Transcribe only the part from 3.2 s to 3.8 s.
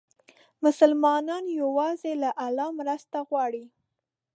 غواړي.